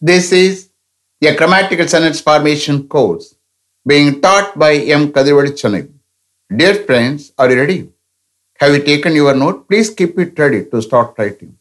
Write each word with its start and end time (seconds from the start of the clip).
This 0.00 0.30
is 0.30 0.68
a 1.22 1.34
grammatical 1.34 1.88
sentence 1.88 2.20
formation 2.20 2.86
course 2.86 3.34
being 3.86 4.20
taught 4.20 4.58
by 4.58 4.74
M. 4.74 5.10
Kadirvadi 5.10 5.52
Chennai. 5.52 5.88
Dear 6.54 6.74
friends, 6.84 7.32
are 7.38 7.50
you 7.50 7.58
ready? 7.58 7.88
Have 8.58 8.74
you 8.74 8.82
taken 8.82 9.14
your 9.14 9.34
note? 9.34 9.66
Please 9.66 9.88
keep 9.88 10.18
it 10.18 10.38
ready 10.38 10.66
to 10.66 10.82
start 10.82 11.14
writing. 11.16 11.56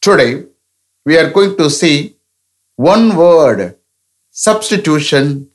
Today, 0.00 0.46
we 1.06 1.16
are 1.16 1.30
going 1.30 1.56
to 1.56 1.70
see 1.70 2.16
one 2.74 3.14
word 3.14 3.76
substitution 4.32 5.48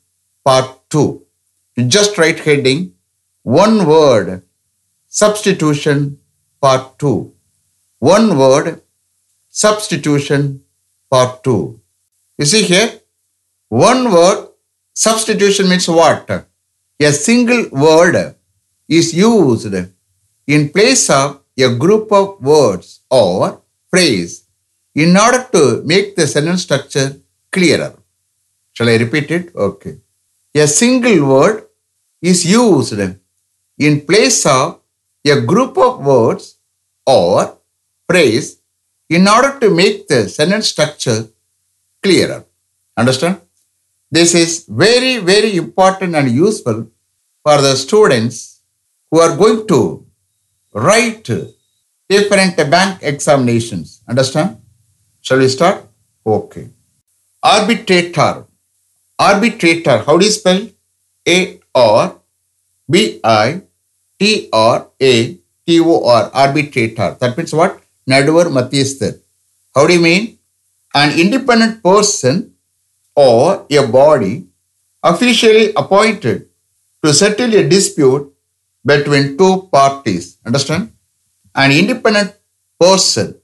part 0.45 0.79
2. 0.91 1.21
Just 1.87 2.17
write 2.17 2.39
heading 2.39 2.93
one 3.41 3.85
word 3.85 4.43
substitution 5.07 6.19
part 6.61 6.97
2. 6.99 7.33
One 7.99 8.37
word 8.37 8.81
substitution 9.49 10.63
part 11.11 11.43
2. 11.43 11.81
You 12.43 12.47
see 12.47 12.63
here, 12.63 12.99
one 13.70 14.11
word 14.11 14.49
substitution 14.93 15.70
means 15.70 15.88
what? 15.88 16.29
A 16.99 17.11
single 17.13 17.70
word 17.71 18.35
is 18.89 19.13
used 19.13 19.73
in 20.45 20.67
place 20.75 21.09
of 21.09 21.39
a 21.57 21.70
group 21.84 22.11
of 22.11 22.41
words 22.41 22.99
or 23.09 23.61
phrase 23.89 24.43
in 24.93 25.15
order 25.15 25.41
to 25.53 25.84
make 25.85 26.17
the 26.17 26.27
sentence 26.27 26.63
structure 26.63 27.15
clearer. 27.49 27.93
Shall 28.73 28.89
I 28.89 28.98
repeat 28.98 29.31
it? 29.31 29.55
Okay. 29.55 29.95
A 30.53 30.67
single 30.67 31.25
word 31.25 31.63
is 32.21 32.45
used 32.45 32.99
in 33.77 34.01
place 34.01 34.45
of 34.45 34.81
a 35.25 35.39
group 35.39 35.77
of 35.77 36.05
words 36.05 36.57
or 37.05 37.57
phrase 38.09 38.57
in 39.09 39.29
order 39.29 39.57
to 39.62 39.70
make 39.70 40.09
the 40.09 40.27
sentence 40.27 40.67
structure 40.67 41.29
clearer. 42.03 42.45
Understand? 42.98 43.41
This 44.12 44.35
is 44.35 44.66
very, 44.67 45.17
very 45.17 45.55
important 45.57 46.15
and 46.15 46.29
useful 46.29 46.87
for 47.43 47.57
the 47.62 47.76
students 47.76 48.62
who 49.09 49.20
are 49.20 49.35
going 49.35 49.68
to 49.68 50.05
write 50.74 51.29
different 52.09 52.57
bank 52.76 52.99
examinations. 53.01 54.01
Understand? 54.07 54.57
Shall 55.21 55.40
we 55.40 55.48
start? 55.48 55.85
Okay. 56.26 56.70
Arbitrator. 57.41 58.46
Arbitrator. 59.18 59.98
How 60.05 60.18
do 60.18 60.26
you 60.26 60.31
spell? 60.31 60.62
A 61.27 61.59
R 61.74 62.15
B 62.90 63.20
I 63.24 63.62
T 64.19 64.50
R 64.51 64.88
A 65.01 65.13
T 65.66 65.79
O 65.79 66.06
R. 66.06 66.29
Arbitrator. 66.34 67.18
That 67.19 67.38
means 67.38 67.53
what? 67.53 67.81
Naduvar 68.09 68.46
Mathiyasthar. 68.57 69.19
How 69.74 69.88
do 69.88 69.94
you 69.94 70.01
mean? 70.01 70.38
An 70.94 71.19
independent 71.19 71.81
person 71.84 72.53
or 73.16 73.66
a 73.69 73.88
body 73.88 74.47
officially 75.02 75.74
appointed 75.75 76.50
to 77.03 77.13
settle 77.13 77.53
a 77.53 77.68
dispute 77.68 78.31
between 78.86 79.38
two 79.38 79.69
parties. 79.72 80.38
Understand? 80.46 80.91
An 81.56 81.72
independent 81.72 82.36
person 82.80 83.36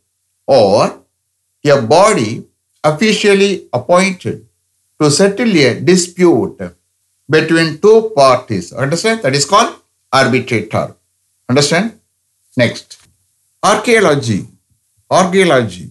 or 0.45 1.03
a 1.65 1.81
body 1.81 2.45
officially 2.83 3.67
appointed 3.73 4.47
to 5.01 5.11
settle 5.11 5.51
a 5.57 5.79
dispute 5.79 6.59
between 7.29 7.79
two 7.79 8.11
parties. 8.15 8.73
Understand? 8.73 9.21
That 9.21 9.35
is 9.35 9.45
called 9.45 9.75
arbitrator. 10.11 10.95
Understand? 11.49 11.99
Next. 12.57 13.07
Archaeology. 13.63 14.47
Archaeology. 15.09 15.89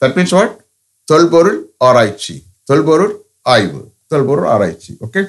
That 0.00 0.16
means 0.16 0.32
what? 0.32 0.60
தொல்பொருள் 1.07 1.59
ஆராய்ச்சி 1.87 2.35
தொல்பொருள் 2.69 3.13
ஆய்வு 3.53 3.81
தொல்பொருள் 4.07 4.47
ஆராய்ச்சி 4.53 4.91
okay 5.05 5.21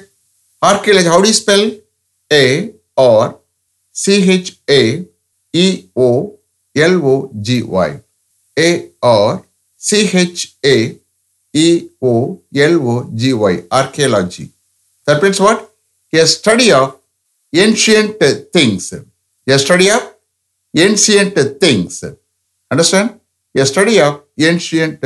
archaeology 0.61 1.09
how 1.13 1.23
to 1.27 1.33
spell 1.41 1.67
A 2.31 2.43
R 3.05 3.31
C H A 3.95 4.81
E O 5.53 6.09
L O 6.75 7.15
G Y 7.47 7.95
A 8.57 8.69
R 9.13 9.37
C H A 9.81 10.75
E O 11.53 12.15
L O 12.65 12.95
G Y 13.23 13.59
archaeology 13.79 14.45
that 15.07 15.23
means 15.25 15.41
what 15.47 15.63
a 16.13 16.25
study 16.27 16.71
of 16.71 16.85
ancient 17.53 18.19
things. 18.53 18.83
A 19.47 19.57
study 19.59 19.89
of 19.89 20.01
ancient 20.73 21.35
things. 21.59 22.03
Understand? 22.71 23.19
A 23.55 23.65
study 23.65 23.99
of 23.99 24.13
ancient 24.41 25.01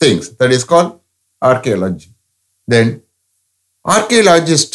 things. 0.00 0.30
That 0.38 0.50
is 0.50 0.64
called 0.64 0.90
archaeology. 1.42 2.10
Then, 2.68 3.02
archaeologist, 3.84 4.74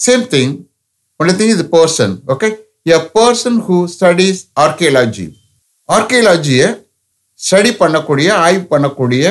same 0.00 0.22
thing. 0.24 0.66
Only 1.20 1.34
thing 1.34 1.50
is 1.50 1.58
the 1.58 1.68
person. 1.68 2.22
Okay? 2.28 2.52
A 2.86 3.00
person 3.10 3.60
who 3.60 3.78
studies 3.88 4.38
archaeology. 4.56 5.28
ஆர்கியலாஜியை 5.88 6.68
study 7.40 7.70
பண்ணக்கூடிய 7.80 8.28
ஆய்வு 8.44 8.62
பண்ணக்கூடிய 8.70 9.24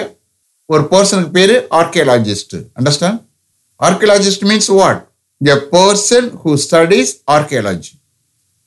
ஒரு 0.74 0.84
பர்சனுக்கு 0.91 1.31
பேரு 1.38 1.56
archaeologist 1.79 2.53
understand 2.79 3.22
archaeologist 3.79 4.46
means 4.50 4.69
what 4.79 5.00
a 5.46 5.59
person 5.59 6.38
who 6.38 6.57
studies 6.57 7.22
archaeology. 7.28 8.00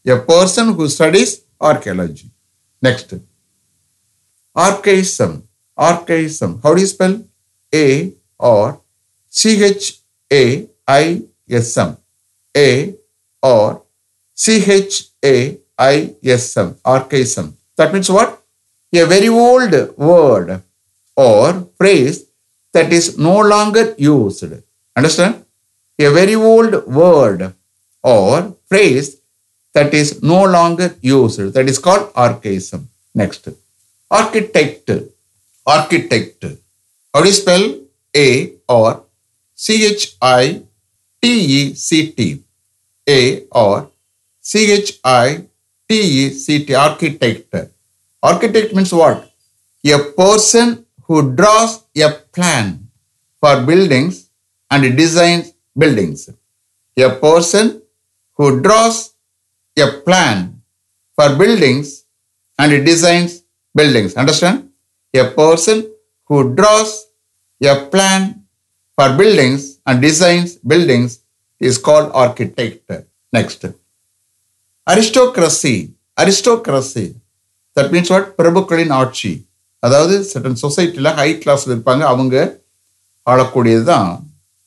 A 0.07 0.19
person 0.19 0.75
who 0.75 0.89
studies 0.89 1.31
archaeology. 1.61 2.31
Next. 2.83 3.15
Archaism. 4.57 5.31
Archaism. 5.90 6.59
How 6.64 6.74
do 6.75 6.81
you 6.81 6.88
spell? 6.88 7.16
A 7.74 8.14
or 8.38 8.81
C 9.30 9.64
H 9.64 10.00
A 10.31 10.44
I 10.88 11.24
S 11.50 11.78
M. 11.78 11.97
A 12.56 12.96
or 13.42 13.84
C 14.34 14.64
H 14.81 14.96
A 15.34 15.58
I 15.78 16.16
S 16.24 16.58
M. 16.58 16.75
Archaism. 16.86 17.58
That 17.78 17.94
means 17.94 18.09
what? 18.09 18.41
A 18.94 19.06
very 19.06 19.30
old 19.30 19.74
word 19.97 20.62
or 21.16 21.68
phrase 21.78 22.25
that 22.74 22.91
is 22.94 23.18
no 23.18 23.40
longer 23.40 23.96
used. 23.97 24.52
Understand? 24.96 25.46
a 26.08 26.12
very 26.20 26.36
old 26.36 26.74
word 26.88 27.53
or 28.03 28.56
phrase 28.70 29.18
that 29.74 29.94
is 29.94 30.22
no 30.22 30.44
longer 30.44 30.96
used. 31.02 31.53
That 31.53 31.68
is 31.70 31.80
called 31.80 32.12
archaism. 32.16 32.90
Next. 33.14 33.47
Architect. 34.09 34.90
Architect. 35.66 36.44
How 37.14 37.22
do 37.22 37.28
you 37.28 37.34
spell 37.34 37.80
A 38.16 38.54
or 38.68 39.04
C 39.54 39.86
H 39.86 40.16
I 40.22 40.64
T 41.22 41.28
E 41.28 41.74
C 41.76 42.12
T? 42.12 42.44
A 43.08 43.46
or 43.52 43.92
C 44.40 44.72
H 44.72 45.00
I 45.04 45.46
T 45.88 46.00
E 46.00 46.30
C 46.30 46.66
T. 46.66 46.74
Architect. 46.74 47.56
Architect 48.24 48.74
means 48.74 48.94
what? 48.94 49.30
A 49.86 49.98
person 50.18 50.86
who 51.04 51.36
draws 51.36 51.84
a 51.98 52.12
plan 52.34 52.88
for 53.40 53.62
buildings 53.66 54.30
and 54.70 54.98
designs 54.98 55.54
buildings. 55.78 56.30
A 56.98 57.10
person 57.10 57.82
who 58.36 58.62
draws 58.62 59.14
a 59.78 59.88
plan 60.06 60.62
for 61.16 61.36
buildings 61.36 62.06
and 62.58 62.86
designs 62.86 63.44
buildings. 63.76 64.16
Understand? 64.16 64.71
A 65.14 65.26
person 65.32 65.92
who 66.30 66.56
draws 66.56 67.08
a 67.62 67.86
plan 67.86 68.46
for 68.98 69.16
buildings 69.18 69.80
and 69.86 70.02
designs 70.02 70.56
buildings 70.56 71.20
is 71.60 71.78
called 71.78 72.12
architect. 72.14 72.90
Next. 73.34 73.66
Aristocracy. 74.88 75.94
Aristocracy. 76.18 77.16
That 77.78 77.92
means 77.92 78.10
what? 78.10 78.26
பிரபுக்களின் 78.38 78.94
ஆட்சி 79.02 79.32
அதாவது 79.84 80.16
சட்டன் 80.32 80.58
சொசைட்டியில் 80.64 81.16
high 81.20 81.30
கிளாஸில் 81.44 81.74
இருப்பாங்க 81.76 82.04
அவங்க 82.14 82.36
ஆளக்கூடியது 83.28 83.84
தான் 83.84 84.09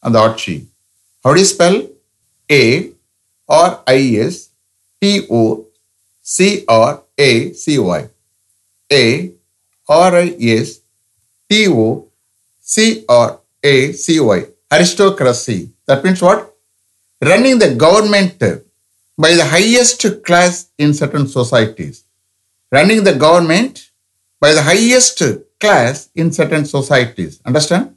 அந்த 0.03 0.19
ஆட்சி 0.21 0.55
How 1.25 1.33
do 1.33 1.41
you 1.41 1.47
spell? 1.47 1.77
A 2.51 2.65
R 3.49 3.71
I 3.87 4.01
S 4.31 4.51
T 5.03 5.27
O 5.31 5.43
C 9.84 9.96
R 9.96 10.16
A 10.16 10.32
C 10.32 10.40
Y. 10.40 10.40
A 10.40 10.42
R 10.42 10.46
I 10.46 10.58
S 10.62 10.82
T 11.50 11.68
O 11.68 12.10
C 12.60 13.06
R 13.08 13.40
A 13.64 13.92
C 13.94 14.20
Y. 14.20 14.46
Aristocracy. 14.72 15.72
That 15.86 16.04
means 16.04 16.22
what? 16.22 16.56
Running 17.22 17.60
the 17.60 17.76
government 17.76 18.40
by 19.18 19.34
the 19.34 19.46
highest 19.46 20.06
class 20.24 20.70
in 20.78 20.94
certain 20.94 21.28
societies. 21.28 22.06
Running 22.72 23.04
the 23.04 23.16
government 23.16 23.90
by 24.40 24.54
the 24.54 24.62
highest 24.62 25.24
class 25.60 26.10
in 26.16 26.32
certain 26.32 26.66
societies. 26.66 27.42
Understand? 27.46 27.96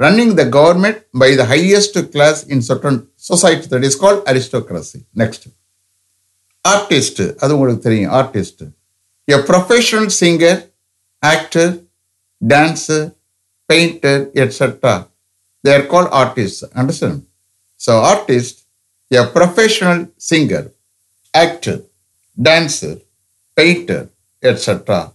running 0.00 0.34
the 0.34 0.46
government 0.46 1.04
by 1.12 1.34
the 1.34 1.44
highest 1.44 1.94
class 2.12 2.44
in 2.44 2.62
certain 2.62 3.08
society 3.16 3.66
that 3.68 3.84
is 3.84 3.96
called 3.96 4.26
aristocracy. 4.26 5.04
Next. 5.14 5.48
Artist, 6.64 7.18
அது 7.38 7.54
உங்களுக்கு 7.54 7.82
தெரியும் 7.82 8.12
artist. 8.12 8.62
A 9.30 9.42
professional 9.42 10.08
singer, 10.08 10.56
actor, 11.33 11.69
dancer, 12.53 13.15
painter, 13.67 14.31
etc. 14.35 15.07
They 15.63 15.73
are 15.75 15.85
called 15.91 16.09
artists. 16.11 16.63
Understand? 16.81 17.25
So, 17.77 17.97
artist, 17.97 18.65
a 19.11 19.25
professional 19.27 20.07
singer, 20.17 20.71
actor, 21.33 21.77
dancer, 22.49 22.95
painter, 23.55 24.09
etc. 24.41 25.11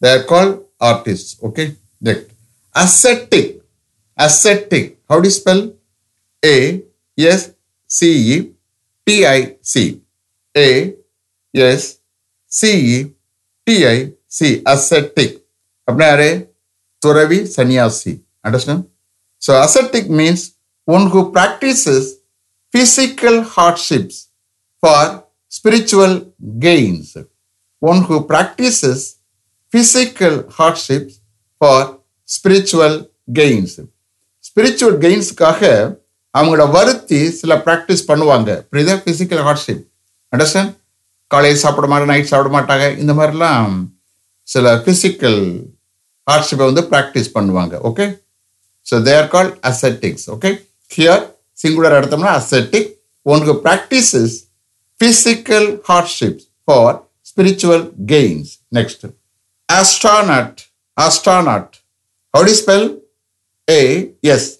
They 0.00 0.10
are 0.16 0.24
called 0.24 0.64
artists. 0.80 1.42
Okay? 1.42 1.76
Next. 2.00 2.30
Ascetic. 2.74 3.60
Ascetic. 4.16 4.98
How 5.08 5.20
do 5.20 5.26
you 5.28 5.32
spell? 5.32 5.72
A 6.44 6.82
S 7.18 7.52
C 7.86 7.98
E 8.34 8.52
T 9.06 9.26
I 9.26 9.56
C. 9.60 10.00
A 10.56 10.94
S 11.54 11.98
C 12.46 12.62
E 12.96 13.12
T 13.66 13.86
I 13.86 14.12
C. 14.26 14.62
Ascetic. 14.64 15.39
அப்படின்னா 15.90 16.12
யாரு 16.14 16.30
துறவி 16.98 17.40
சன்னியாசி. 17.56 18.14
Understand 18.46 18.86
so 19.42 19.52
ascetic 19.66 20.10
means 20.20 20.46
one 20.84 21.06
who 21.14 21.22
practises 21.36 22.08
physical 22.74 23.36
hardships 23.54 24.16
for 24.82 25.00
spiritual 25.56 26.12
gains. 26.64 27.06
One 27.82 28.00
who 28.08 28.16
practices 28.32 29.00
physical 29.72 30.34
hardships 30.58 31.14
for 31.60 31.78
spiritual 32.28 32.94
gains. 33.38 33.72
Spiritual 34.48 34.96
கெயின்ஸுக்காக 35.04 35.62
அவங்களோட 36.34 36.64
வருத்தி 36.76 37.20
சில 37.40 37.56
practice 37.66 38.06
பண்ணுவாங்க. 38.10 38.50
புரியுதா? 38.70 38.94
Physical 39.04 39.42
hardship 39.46 39.82
understand 40.32 40.72
காலையில் 41.32 41.62
சாப்பிட 41.64 41.86
மாட்டாங்க 41.92 42.10
நைட் 42.12 42.30
சாப்பிட 42.32 42.50
மாட்டாங்க. 42.56 42.84
இந்த 43.02 43.12
மாதிரிலாம் 43.18 43.74
சில 44.42 44.76
ஃபிசிக்கல் 44.84 45.42
ஹார்ட்ஷிப்பை 46.29 46.65
வந்து 46.69 46.83
ப்ராக்டிஸ் 46.93 47.29
பண்ணுவாங்க 47.37 47.75
okay 47.89 48.05
so 48.85 48.97
they 49.07 49.13
are 49.21 49.29
called 49.35 49.55
அசெட்டிக்ஸ் 49.71 50.27
okay 50.35 50.51
here 50.91 51.23
singular 51.63 51.97
எடுத்தோம்னா 51.99 52.33
ascetic 52.41 52.89
one 53.25 53.45
who 53.49 53.55
practises 53.67 54.35
physical 54.99 55.81
hardships 55.83 56.47
for 56.65 56.83
spiritual 57.23 57.91
gains. 58.05 58.59
Next, 58.71 59.05
astronaut. 59.69 60.67
Astronaut. 60.97 61.81
How 62.33 62.43
do 62.43 62.49
you 62.49 62.55
spell? 62.55 63.01
A 63.67 63.81
S 64.23 64.59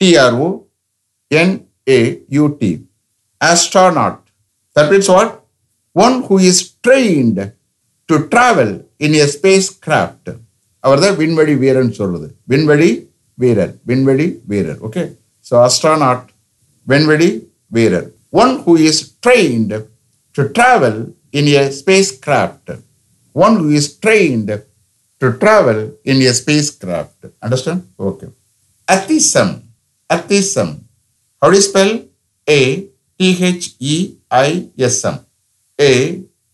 T 0.00 0.16
R 0.16 0.32
O 0.36 0.66
N 1.30 1.50
A 1.88 2.00
U 2.30 2.56
T. 2.60 2.86
Astronaut. 3.40 4.20
That 4.76 4.90
means 4.90 5.08
what? 5.08 5.44
One 5.96 6.22
who 6.22 6.38
is 6.40 6.72
trained 6.78 7.52
to 8.08 8.28
travel 8.28 8.70
in 8.98 9.14
a 9.14 9.26
spacecraft. 9.26 10.30
அவர் 10.83 10.99
தான் 10.99 11.17
விண்வெளி 11.17 11.53
வீரன் 11.63 11.93
சொல்லுது 11.99 12.35
விண்வெளி 12.47 13.09
வீரர் 13.37 13.79
விண்வெளி 13.85 14.41
வீரர் 14.45 14.77
okay 14.87 15.11
so 15.45 15.65
astronaut 15.65 16.27
விண்வெளி 16.87 17.47
வீரர். 17.71 18.07
One 18.33 18.63
who 18.63 18.77
is 18.89 19.01
trained 19.25 19.77
to 20.35 20.41
travel 20.57 20.99
in 21.39 21.49
a 21.55 21.63
spacecraft 22.25 22.71
one 23.35 23.55
who 23.61 23.67
is 23.79 23.89
trained 24.03 24.55
to 25.21 25.27
travel 25.41 25.81
in 26.11 26.21
a 26.27 26.29
spacecraft 26.83 27.25
understand 27.43 27.83
okay 28.09 28.25
atheism 28.87 29.53
atheism 30.09 30.73
how 31.41 31.51
to 31.55 31.59
spell 31.67 31.93
A 32.47 32.59
T H E I S M 33.19 35.19
A 35.79 35.91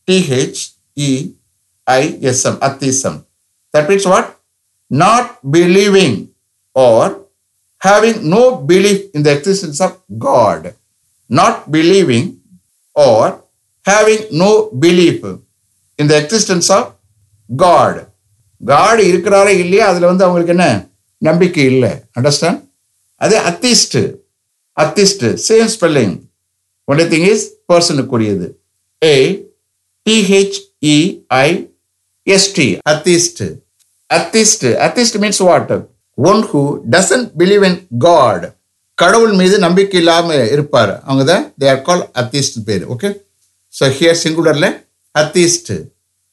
T H E I S M 0.07 2.59
atheism 2.61 3.24
That 3.75 3.87
means 3.89 4.05
what? 4.05 4.25
Not 4.91 5.25
believing 5.49 6.13
or 6.75 7.03
having 7.81 8.29
no 8.29 8.41
belief 8.63 8.99
in 9.13 9.23
the 9.23 9.33
existence 9.33 9.79
of 9.81 9.91
God. 10.19 10.61
Not 11.29 11.71
believing 11.71 12.25
or 12.95 13.23
having 13.85 14.21
no 14.33 14.51
belief 14.85 15.17
in 15.99 16.07
the 16.07 16.17
existence 16.17 16.69
of 16.71 16.83
God. 17.49 17.95
God 18.61 18.99
இருக்கிறாரே 19.09 19.53
இல்லையா 19.63 19.87
அதுல 19.91 20.09
வந்து 20.11 20.25
அவங்களுக்கு 20.25 20.53
என்ன 20.53 20.67
நம்பிக்கை 21.21 21.65
இல்லை 21.73 21.91
understand 22.17 22.61
அதே 23.21 23.37
atheist 23.49 23.97
atheist 24.77 25.25
same 25.47 25.69
spelling 25.75 26.15
only 26.87 27.05
thing 27.13 27.27
is 27.33 27.45
பர்சனுக்குரியது 27.71 28.47
A 29.01 29.13
T H E I 30.05 31.47
S T 32.27 32.67
atheist 32.91 33.43
atheist 34.13 34.65
atheist 34.87 35.17
means 35.23 35.37
what 35.37 35.71
one 36.15 36.41
who 36.43 36.79
doesn't 36.89 37.29
believe 37.37 37.63
in 37.65 37.87
God 37.97 38.53
கடவுள் 38.93 39.33
மீது 39.33 39.59
நம்பிக்கை 39.59 39.99
இல்லாமல் 39.99 40.49
இருப்பார். 40.49 41.03
அவங்க 41.03 41.23
தான் 41.23 41.53
தே 41.59 41.69
ஆர் 41.69 41.81
கால் 41.81 42.09
அத்திஸ்ட் 42.15 42.57
பேர் 42.63 42.83
okay 42.85 43.21
so 43.79 43.89
here 43.99 44.19
சிங்குலரில் 44.23 44.83
atheist 45.15 45.87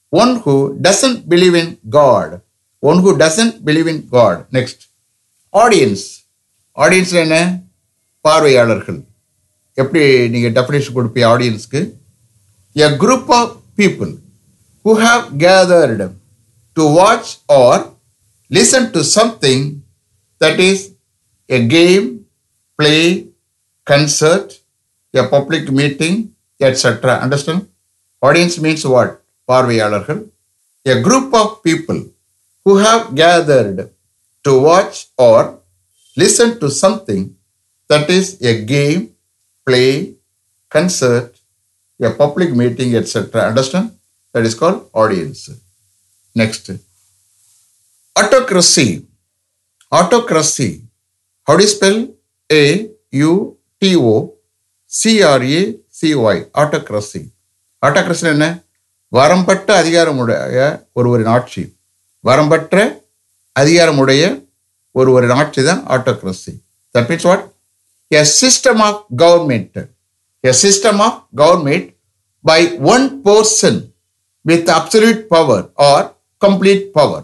one 0.09 0.41
who 0.43 0.71
doesn't 0.81 1.19
believe 1.29 1.55
in 1.55 1.79
God 1.89 2.33
one 2.79 2.97
who 2.97 3.09
doesn't 3.17 3.55
believe 3.65 3.87
in 3.87 4.07
God 4.09 4.45
next 4.51 4.83
audience 5.49 6.05
audience 6.77 7.11
என்ன? 7.11 7.59
பார்வையாளர்கள். 8.21 9.03
எப்படி 9.73 10.29
நீங்கள் 10.29 10.51
டெஃபினேஷன் 10.51 10.95
கொடுப்பீங்க 10.95 11.27
ஆடியன்ஸ்க்கு 11.27 11.93
a 12.75 12.87
group 12.89 13.27
of 13.27 13.55
people 13.77 14.11
who 14.85 14.93
have 15.05 15.23
gathered 15.37 16.01
to 16.76 16.84
watch 17.00 17.38
or 17.48 17.94
listen 18.50 18.92
to 18.92 19.02
something 19.04 19.82
that 20.38 20.58
is 20.60 20.94
a 21.48 21.66
game, 21.66 22.26
play, 22.78 23.28
concert, 23.84 24.60
a 25.14 25.26
public 25.26 25.70
meeting, 25.70 26.34
etc. 26.60 27.18
Understand? 27.26 27.68
Audience 28.22 28.58
means 28.60 28.84
what? 28.86 29.22
பார்வையாளர்கள் 29.50 30.20
a 30.92 30.96
group 31.06 31.28
of 31.40 31.48
people 31.66 31.98
who 32.64 32.74
have 32.84 33.02
gathered 33.14 33.78
to 34.46 34.52
watch 34.68 34.96
or 35.26 35.40
listen 36.22 36.50
to 36.62 36.68
something 36.82 37.22
that 37.90 38.08
is 38.08 38.26
a 38.50 38.64
game, 38.74 39.02
play, 39.66 40.14
concert, 40.76 41.28
a 42.08 42.10
public 42.22 42.54
meeting, 42.60 42.94
etc. 43.00 43.42
Understand? 43.50 43.86
That 44.32 44.44
is 44.48 44.54
called 44.54 44.88
audience. 44.92 45.42
Next. 46.35 46.69
Autocracy. 48.15 49.05
Autocracy. 49.91 50.83
How 51.47 51.57
do 51.57 51.63
you 51.63 51.69
spell? 51.69 51.97
A 52.49 52.63
U 53.13 53.31
T 53.81 53.95
O 53.95 54.15
C 54.91 55.21
R 55.23 55.41
A 55.41 55.61
C 55.89 56.15
Y. 56.15 56.37
Autocracy. 56.53 57.21
Autocracy 57.83 58.25
என்ன 58.27 58.45
வரம்பட்ட 59.11 59.69
அதிகாரமுடைய 59.81 60.59
ஒருவரின் 60.99 61.31
ஆட்சி 61.33 61.63
வரம்பற்ற 62.23 62.75
அதிகாரமுடைய 63.55 64.21
ஒருவரின் 64.95 65.33
ஆட்சி 65.39 65.61
தான் 65.63 65.81
autocracy 65.95 66.53
that 66.95 67.09
means 67.09 67.27
what 67.29 67.43
a 68.11 68.23
system 68.39 68.81
of 68.87 69.01
government 69.23 69.77
a 70.43 70.53
system 70.63 71.01
of 71.07 71.19
government 71.41 71.89
by 72.45 72.59
one 72.93 73.05
person 73.27 73.79
with 74.45 74.71
absolute 74.77 75.21
power 75.35 75.65
or 75.91 76.07
complete 76.43 76.93
power. 76.93 77.21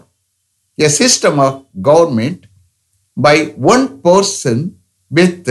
A 0.78 0.90
system 0.92 1.38
of 1.40 1.52
government 1.82 2.40
by 3.16 3.36
one 3.66 3.84
person 4.00 4.56
with 5.10 5.46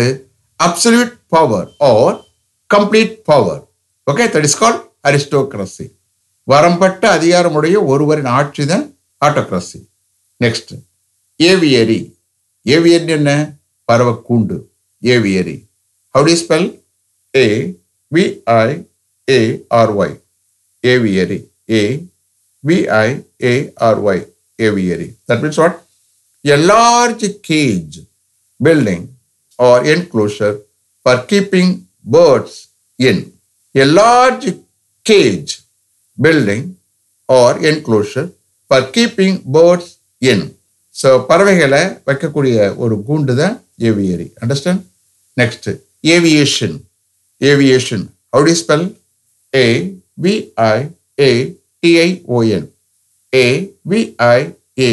absolute 0.59 1.13
power 1.29 1.63
or 1.81 2.07
complete 2.69 3.13
power. 3.25 3.57
Okay, 4.07 4.27
that 4.27 4.45
is 4.45 4.55
called 4.55 4.79
aristocracy. 5.05 5.87
வரம்பட்ட 6.47 7.03
அதிகாரமுடைய 7.17 7.75
ஒருவரின் 7.91 8.29
ஆட்சி 8.37 8.63
தான் 8.65 8.85
autocracy 9.21 9.79
next 10.41 10.71
aviary 11.39 11.97
aviary 12.65 13.11
என்ன 13.17 13.31
பறவைக்கூண்டு 13.89 14.55
aviary 15.03 15.55
how 16.15 16.25
to 16.29 16.33
spell 16.41 16.67
A 17.33 17.45
V I 18.11 18.69
A R Y 19.27 20.15
aviary 20.83 21.39
A 21.73 21.83
V 22.63 22.87
I 22.89 23.09
A 23.51 23.53
R 23.91 23.97
Y. 24.13 24.17
Aviary. 24.59 25.09
That 25.27 25.41
means 25.41 25.57
what? 25.57 25.75
A 26.45 26.57
large 26.71 27.25
cage 27.41 27.99
building 28.59 29.03
or 29.59 29.75
enclosure 29.85 30.55
for 31.05 31.15
keeping 31.29 31.69
birds 32.15 32.53
in. 32.99 33.17
A 33.75 33.85
large 34.01 34.47
cage 35.05 35.51
building 36.17 36.63
or 37.29 37.49
enclosure 37.71 38.27
for 38.71 38.81
keeping 38.95 39.35
birds 39.57 39.87
in. 40.31 40.41
So 40.95 41.09
பறவைகளை 41.27 41.81
வைக்கக்கூடிய 42.07 42.55
ஒரு 42.83 42.95
கூண்டு 43.07 43.33
தான் 43.39 43.53
aviary 43.89 44.25
understand 44.43 44.81
next 45.37 45.69
aviation 46.15 46.75
aviation 47.41 48.03
how 48.35 48.43
to 48.49 48.55
spell 48.61 48.85
A 49.53 49.65
V 50.23 50.33
I 50.73 50.79
A 51.78 51.78
T 51.82 51.92
I 52.00 52.10
O 52.28 52.38
N. 52.60 52.64
A 53.32 53.46
V 53.84 53.92
I 54.36 54.40
A 54.88 54.90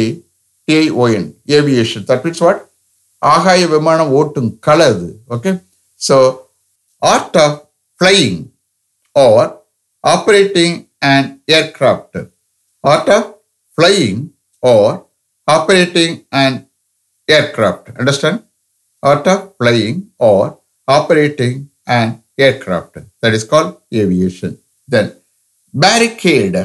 ஏஓஎன் 0.68 1.28
aviation 1.56 2.04
that 2.08 2.24
means 2.24 2.42
what 2.44 2.60
ஆகாய 3.22 3.62
விமானம் 3.72 4.12
ஓட்டும் 4.18 4.50
கலை 4.66 4.86
அது 4.92 5.08
okay 5.34 5.50
so 6.00 6.16
art 7.02 7.38
of 7.44 7.56
flying 8.00 8.40
or 9.16 9.48
operating 10.04 10.76
and 11.12 11.30
aircraft 11.58 12.18
art 12.84 13.10
of 13.16 13.28
flying 13.78 14.20
or 14.62 14.94
operating 15.48 16.16
and 16.42 16.58
aircraft. 17.28 17.90
Understand? 17.90 18.44
Art 19.02 19.26
of 19.26 19.56
flying 19.56 20.10
or 20.20 20.58
operating 20.88 21.54
an 21.88 22.08
aircraft. 22.38 22.98
That 23.20 23.34
is 23.34 23.44
called 23.44 23.80
aviation. 23.92 24.58
Then 24.88 25.06
barricade. 25.74 26.56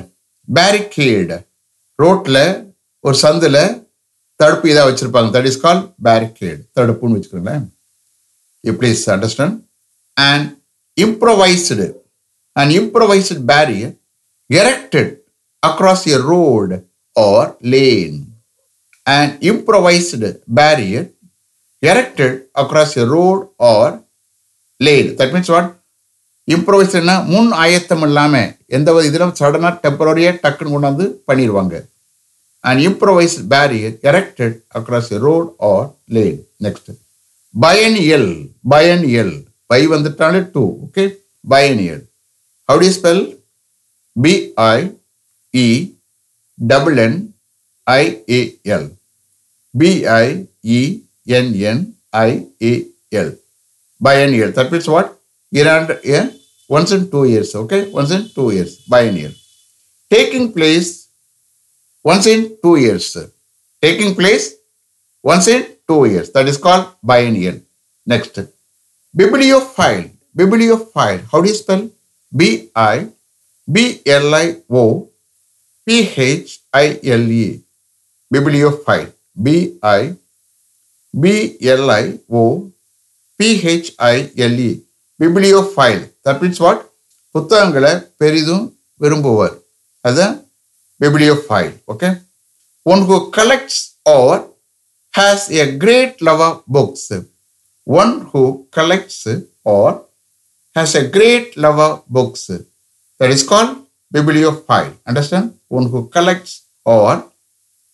barricade 0.59 1.37
ரோட்ல 1.99 2.39
ஒரு 3.05 3.17
சந்தில் 3.25 3.63
தடுப்பு 4.41 4.69
இதாக 4.73 4.87
வச்சிருப்பாங்க. 4.89 5.31
That 5.37 5.49
is 5.51 5.63
call 5.65 5.83
barricade 6.09 6.61
தடுப்புன்னு 6.79 7.17
வச்சுக்கோங்களேன். 7.17 7.65
You 8.65 8.73
please 8.81 9.03
understand 9.15 9.57
and 10.17 10.47
improvised 10.97 11.87
and 12.57 12.73
improvised 12.81 13.43
barrier 13.53 13.95
erected 14.51 15.13
across 15.63 16.07
a 16.17 16.19
road 16.33 16.77
or 17.17 17.51
lane 17.75 18.19
and 19.07 19.33
improvised 19.51 20.25
barrier 20.59 21.07
erected 21.83 22.37
across 22.63 22.93
a 23.03 23.05
road 23.15 23.41
or 23.71 23.95
lane 24.81 25.09
that 25.19 25.33
means 25.35 25.51
what 25.55 25.71
இம்ப்ரோவைஸ்னா 26.49 27.17
முன் 27.33 27.51
ஆயத்தம் 27.65 28.05
இல்லாமல் 28.09 28.51
எந்த 28.73 28.89
ஒரு 28.95 29.05
இதிலும் 29.09 29.35
சடனாக 29.39 29.81
டெம்பரரியாக 29.85 30.41
டக்குன்னு 30.45 30.75
கொண்டாந்து 30.75 31.07
பண்ணிடுவாங்க 31.29 31.75
and 32.65 32.81
improvise 32.89 33.37
barrier 33.53 33.95
erected 34.11 34.57
across 34.79 35.11
a 35.13 35.19
road 35.27 35.49
or 35.71 35.89
lane 36.09 36.41
next 36.61 36.91
biennial 38.17 38.33
biennial 39.21 39.35
bi 39.71 39.81
வந்துட்டாலே 39.93 40.41
two 40.55 40.63
okay 40.85 41.05
biennial 41.89 42.05
how 42.69 42.81
to 42.83 42.89
spell 42.97 43.23
B I E 44.17 45.67
double 46.59 46.99
N 47.05 47.19
I A L 47.87 48.89
B I E N N 49.75 51.85
I A L 52.23 53.33
biennial 54.39 54.55
that 54.57 54.73
means 54.73 54.91
what 54.95 55.13
இரண்டு 55.53 55.95
என் 56.17 56.31
once 56.69 56.93
in 56.93 57.11
two 57.11 57.25
years. 57.25 57.55
Okay? 57.55 57.89
Once 57.91 58.11
in 58.11 58.29
two 58.29 58.51
years. 58.51 58.77
Biennial. 58.87 59.33
Taking 60.11 60.53
place 60.53 61.09
once 62.05 62.27
in 62.27 62.57
two 62.63 62.77
years. 62.77 63.17
Taking 63.81 64.15
place 64.15 64.55
once 65.23 65.49
in 65.49 65.67
two 65.89 66.05
years. 66.07 66.31
That 66.33 66.49
is 66.49 66.59
called 66.59 66.95
biennial. 67.03 67.61
Next. 68.07 68.39
Bibliophile. 69.15 70.11
Bibliophile. 70.35 71.21
How 71.31 71.41
do 71.41 71.49
you 71.49 71.55
spell? 71.55 71.91
B-I 72.35 73.09
B-L-I-O 73.71 75.09
P-H-I-L-E. 75.87 77.61
Bibliophile. 78.31 79.13
B-I 79.41 80.17
B-L-I-O 81.13 82.73
P-H-I-L-E. 83.39 84.83
Bibliophile 85.23 86.03
that 86.27 86.41
means 86.43 86.63
what 86.67 86.83
புத்தகங்களை 87.35 87.93
பெரிதும் 88.23 88.65
விரும்புவர். 89.03 89.55
அதுதான் 90.07 90.37
bibliophile 91.05 91.73
okay 91.93 92.11
one 92.83 93.05
who 93.11 93.19
collects 93.39 93.83
or 94.17 94.41
has 95.19 95.47
a 95.63 95.67
great 95.85 96.17
love 96.31 96.43
of 96.49 96.59
books 96.79 97.13
one 97.85 98.13
who 98.33 98.43
collects 98.79 99.25
or 99.77 99.95
has 100.79 100.97
a 101.03 101.05
great 101.19 101.53
love 101.67 101.81
of 101.87 101.99
books 102.19 102.51
that 103.21 103.35
is 103.37 103.49
call 103.53 103.71
bibliophile. 104.15 104.91
Understand? 105.09 105.47
One 105.69 105.87
who 105.91 105.99
collects 106.15 106.53
or 106.85 107.13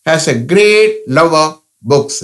has 0.06 0.24
a 0.32 0.36
great 0.52 0.94
love 1.18 1.34
of 1.42 1.50
books. 1.90 2.16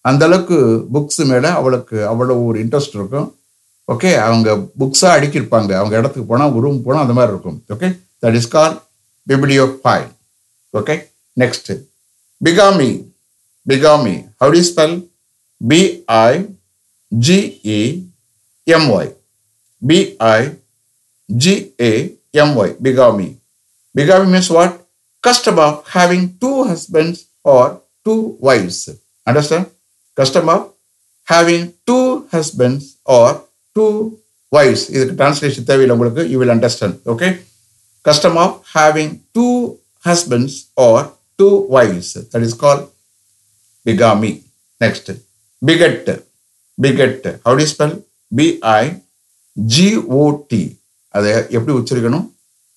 அந்த 0.00 0.22
அளவுக்கு 0.28 0.58
books 0.94 1.20
மேலே 1.30 1.50
அவளுக்கு 1.58 1.96
அவ்வளோ 2.12 2.34
ஒரு 2.46 2.56
interest 2.62 2.96
இருக்கும். 2.98 3.28
Okay 3.88 4.10
அவங்க 4.26 4.50
புக்ஸாக 4.80 5.16
அடிக்கிருப்பாங்க 5.16 5.72
அவங்க 5.80 5.94
இடத்துக்கு 6.00 6.26
போனால் 6.30 6.60
ரூம் 6.64 6.82
போனால் 6.82 7.04
அந்த 7.04 7.14
மாதிரி 7.18 7.32
இருக்கும். 7.34 7.58
Okay 7.74 7.88
that 8.22 8.36
is 8.40 8.50
call 8.56 8.74
bibliophile 9.80 10.08
okay 10.74 10.94
next 11.36 11.72
bigamy 12.40 12.90
bigamy 13.66 14.14
how 14.42 14.52
to 14.56 14.62
spell 14.70 14.96
B I 15.60 16.32
G A 17.12 17.80
M Y 18.66 19.10
B I 19.82 20.38
G A 21.28 21.92
M Y 22.42 22.74
bigamy 22.86 23.28
bigamy 23.94 24.26
means 24.34 24.52
what 24.58 24.74
custom 25.24 25.58
of 25.58 25.74
having 25.88 26.24
two 26.38 26.56
husbands 26.64 27.18
or 27.44 27.62
two 28.06 28.16
wives. 28.46 28.78
Understand? 29.26 29.64
Custom 30.18 30.50
of 30.54 30.66
having 31.28 31.62
two 31.88 31.98
husbands 32.34 32.84
or 33.18 33.36
two 33.76 33.86
wives 34.56 34.86
இதுக்கு 34.94 35.16
translation 35.20 35.68
தேவையில்லை 35.70 35.96
உங்களுக்கு. 35.96 36.24
You 36.32 36.38
will 36.40 36.54
understand 36.56 36.98
okay 37.12 37.28
custom 38.08 38.38
of 38.44 38.56
having 38.74 39.14
two 39.36 39.46
husbands 40.08 40.58
or 40.88 41.06
two 41.40 41.48
wives 41.76 42.14
that 42.32 42.46
is 42.48 42.56
call 42.64 42.82
bigamy 43.86 44.32
next 44.84 45.10
bigot 45.66 46.10
bigot 46.84 47.26
how 47.46 47.56
to 47.60 47.66
spell 47.74 47.96
B I 48.38 48.84
G O T 49.74 50.62
அதை 51.16 51.32
எப்படி 51.56 51.72
உச்சரிக்கணும்? 51.78 52.24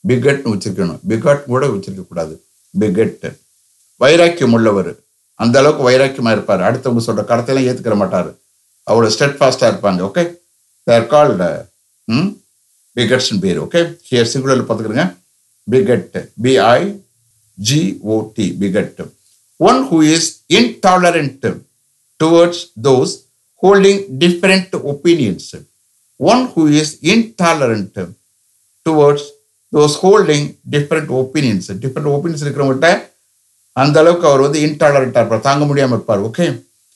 பிகட்னு 0.08 0.52
உச்சரிக்கணும். 0.56 1.00
Beget 1.10 1.44
கூட 1.52 1.68
உச்சரிக்கக்கூடாது. 1.68 2.34
Beget 2.80 3.24
வைராக்கியம் 4.02 4.54
உள்ளவர். 4.58 4.92
அந்த 5.42 5.56
அளவுக்கு 5.60 5.84
வைராக்கியமாக 5.90 6.36
இருப்பார். 6.38 6.62
அடுத்தவங்க 6.68 7.04
சொல்கிற 7.08 7.24
கருத்தையெல்லாம் 7.30 7.68
ஏற்றுக்கிற 7.70 7.96
மாட்டார். 8.02 8.30
அவ்வளோ 8.92 9.08
ஸ்டெட் 9.16 9.38
ஃபாஸ்ட்டாக 9.40 9.72
இருப்பாங்க. 9.72 10.02
ஓகே 10.10 10.24
தேர் 10.88 11.08
கால்டு 11.14 11.50
ம் 12.08 12.30
பிகட்ஸ்னு 12.98 13.40
பேர் 13.46 13.58
ஓகே 13.64 13.82
ஹியர் 14.10 14.30
சிங்குலரில் 14.34 14.68
பார்த்துக்கிறங்க. 14.68 15.06
Bigot 15.72 16.16
B I 16.44 16.82
G O T 17.58 18.48
bigot 18.62 19.02
one 19.70 19.80
who 19.90 19.98
is 20.16 20.30
intolerant 20.60 21.48
towards 22.20 22.62
those 22.88 23.14
holding 23.64 24.02
different 24.24 24.76
opinions 24.92 25.50
one 26.20 26.44
who 26.54 26.64
is 26.82 26.94
intolerant 27.14 28.00
towards 28.86 29.28
those 29.74 29.98
holding 30.04 30.48
different 30.76 31.12
opinions 31.22 31.68
different 31.84 32.12
opinions 32.16 32.46
இருக்கிறவங்கள்ட்ட 32.46 32.92
அந்த 33.74 34.00
அளவுக்கு 34.00 34.28
அவர் 34.28 34.46
வந்து 34.46 34.60
இன்டாலரண்டாக 34.68 35.22
இருப்பார். 35.22 35.48
தாங்க 35.50 35.66
முடியாமல் 35.66 35.98
இருப்பார் 35.98 36.22
okay 36.30 36.46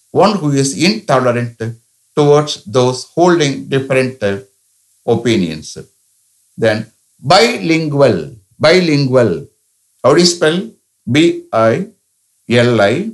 one 0.09 0.33
who 0.41 0.47
is 0.63 0.73
intolerant 0.87 1.63
towards 2.15 2.63
those 2.65 3.05
holding 3.15 3.67
different 3.67 4.21
uh, 4.23 4.39
opinions. 5.07 5.77
Then 6.57 6.91
bilingual, 7.19 8.35
bilingual. 8.59 9.47
How 10.03 10.13
do 10.13 10.19
you 10.19 10.25
spell? 10.25 10.69
B 11.09 11.45
I 11.51 11.87
L 12.49 12.81
I 12.81 13.11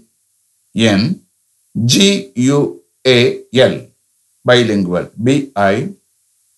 N 0.76 1.22
G 1.86 2.32
U 2.36 2.82
A 3.06 3.44
L. 3.54 3.76
Bilingual. 4.44 5.12
B 5.22 5.52
I 5.56 5.90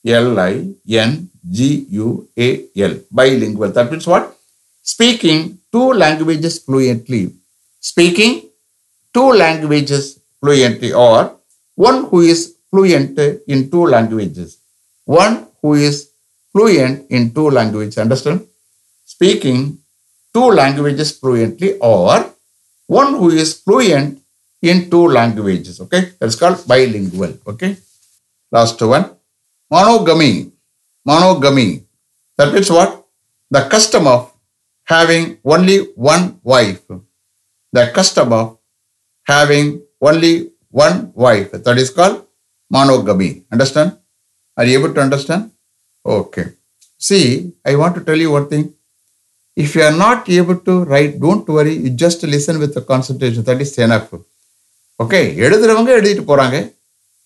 L 0.05 0.39
I 0.39 0.69
N 0.87 1.29
G 1.49 1.85
U 1.89 2.27
A 2.37 2.65
L. 2.77 2.99
Bilingual. 3.11 3.71
That 3.71 3.91
means 3.91 4.07
what? 4.07 4.35
Speaking 4.81 5.59
two 5.71 5.93
languages 5.93 6.59
fluently. 6.59 7.33
Speaking 7.79 8.49
two 9.13 9.31
languages 9.33 10.19
fluently 10.41 10.93
or 10.93 11.38
one 11.87 11.99
who 12.09 12.19
is 12.33 12.39
fluent 12.69 13.17
in 13.53 13.59
two 13.73 13.85
languages 13.95 14.59
one 15.09 15.47
who 15.61 15.73
is 15.73 16.11
fluent 16.53 17.09
in 17.09 17.33
two 17.33 17.49
languages. 17.49 17.97
Understand? 17.97 18.45
Speaking 19.05 19.79
two 20.33 20.49
languages 20.51 21.17
fluently, 21.17 21.77
or 21.79 22.29
one 22.85 23.15
who 23.15 23.31
is 23.31 23.57
fluent 23.61 24.21
in 24.61 24.89
two 24.89 25.07
languages. 25.07 25.81
Okay, 25.81 26.13
that's 26.19 26.35
called 26.35 26.61
bilingual. 26.67 27.33
Okay, 27.47 27.77
last 28.51 28.79
one 28.81 29.17
monogamy. 29.71 30.51
Monogamy. 31.05 31.83
That 32.37 32.53
means 32.53 32.69
what? 32.69 33.05
The 33.49 33.65
custom 33.65 34.05
of 34.05 34.31
having 34.83 35.39
only 35.43 35.77
one 35.95 36.39
wife. 36.43 36.85
The 37.73 37.91
custom 37.95 38.33
of 38.33 38.59
having 39.25 39.81
only 40.01 40.51
one 40.74 40.96
wife. 41.26 41.50
That 41.64 41.78
is 41.78 41.90
called 41.90 42.18
monogamy. 42.70 43.30
Understand? 43.52 43.90
Are 44.58 44.66
you 44.66 44.78
able 44.78 44.92
to 44.94 45.00
understand? 45.00 45.42
Okay. 46.04 46.46
See, 47.00 47.26
I 47.64 47.76
want 47.76 47.94
to 47.96 48.02
tell 48.08 48.16
you 48.16 48.30
one 48.30 48.48
thing. 48.48 48.64
If 49.56 49.74
you 49.76 49.82
are 49.82 49.96
not 49.96 50.28
able 50.30 50.58
to 50.68 50.74
write, 50.84 51.12
don't 51.20 51.46
worry, 51.48 51.74
you 51.76 51.90
just 52.04 52.22
listen 52.24 52.58
with 52.58 52.72
the 52.74 52.82
concentration. 52.82 53.42
That 53.44 53.60
is 53.60 53.74
enough. 53.78 54.08
Okay 55.00 55.20
எழுதுறவங்க 55.44 55.90
எழுதிட்டு 55.98 56.24
போறாங்க 56.30 56.56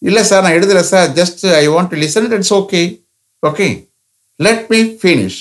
இல்லை 0.02 0.22
sir 0.28 0.42
நான் 0.44 0.56
எழுதலை 0.58 0.82
sir 0.90 1.08
just 1.18 1.42
I 1.60 1.64
want 1.74 1.90
to 1.92 1.96
listen 2.02 2.28
it's 2.36 2.52
okay 2.58 2.80
okay 3.42 3.66
let 4.46 4.62
me 4.72 4.80
finish 5.02 5.38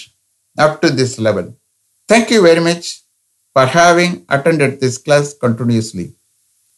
up 0.66 0.76
to 0.82 0.90
this 1.00 1.16
level 1.28 1.48
thank 2.10 2.32
you 2.36 2.40
very 2.48 2.64
much 2.68 2.88
for 3.56 3.72
having 3.78 4.16
attended 4.38 4.76
this 4.84 4.98
class 5.06 5.30
continuously 5.46 6.06